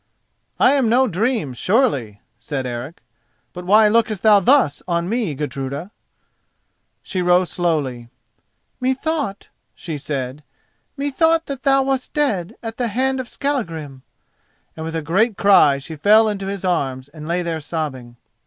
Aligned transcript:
"I 0.59 0.71
am 0.73 0.89
no 0.89 1.07
dream, 1.07 1.53
surely," 1.53 2.21
said 2.39 2.65
Eric; 2.65 3.01
"but 3.53 3.65
why 3.65 3.87
lookest 3.87 4.23
thou 4.23 4.39
thus 4.39 4.81
on 4.87 5.07
me, 5.07 5.35
Gudruda?" 5.35 5.91
She 7.03 7.21
rose 7.21 7.51
slowly. 7.51 8.09
"Methought," 8.79 9.49
she 9.75 9.99
said, 9.99 10.43
"methought 10.97 11.45
that 11.45 11.61
thou 11.61 11.83
wast 11.83 12.13
dead 12.13 12.55
at 12.63 12.77
the 12.77 12.87
hand 12.87 13.19
of 13.19 13.29
Skallagrim." 13.29 14.01
And 14.75 14.83
with 14.83 14.95
a 14.95 15.03
great 15.03 15.37
cry 15.37 15.77
she 15.77 15.95
fell 15.95 16.27
into 16.27 16.47
his 16.47 16.65
arms 16.65 17.07
and 17.07 17.27
lay 17.27 17.43
there 17.43 17.59
sobbing. 17.61 18.15